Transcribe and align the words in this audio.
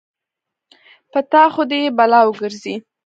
په 1.11 1.19
تا 1.31 1.43
خو 1.53 1.61
دې 1.69 1.79
يې 1.83 1.89
بلا 1.97 2.21
وګرځې. 2.25 2.75